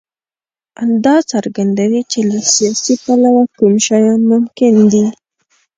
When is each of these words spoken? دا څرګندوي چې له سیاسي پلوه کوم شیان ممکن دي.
دا 1.05 1.15
څرګندوي 1.31 2.01
چې 2.11 2.19
له 2.29 2.39
سیاسي 2.53 2.95
پلوه 3.03 3.43
کوم 3.57 3.73
شیان 3.85 4.19
ممکن 4.31 4.73
دي. 4.91 5.05